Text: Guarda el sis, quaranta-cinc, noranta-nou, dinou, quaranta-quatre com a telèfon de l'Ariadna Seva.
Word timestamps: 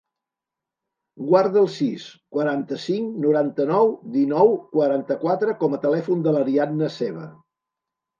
Guarda 1.25 1.59
el 1.63 1.67
sis, 1.73 2.05
quaranta-cinc, 2.37 3.11
noranta-nou, 3.25 3.91
dinou, 4.15 4.49
quaranta-quatre 4.77 5.55
com 5.61 5.77
a 5.77 5.81
telèfon 5.85 6.25
de 6.29 6.35
l'Ariadna 6.39 6.89
Seva. 6.97 7.29